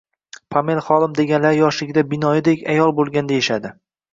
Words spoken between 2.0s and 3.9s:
binoyiday ael bo`lgan deyishadi